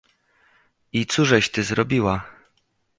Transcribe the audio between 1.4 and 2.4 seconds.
ty zrobiła?..."